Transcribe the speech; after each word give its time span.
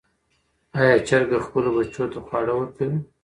آیا 0.79 0.95
چرګه 1.07 1.37
خپلو 1.45 1.69
بچیو 1.75 2.11
ته 2.13 2.19
خواړه 2.25 2.53
ورکوي؟ 2.55 2.99